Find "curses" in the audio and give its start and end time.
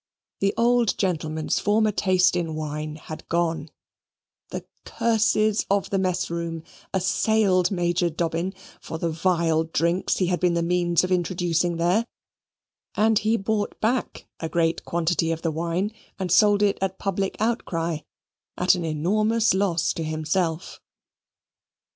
4.83-5.67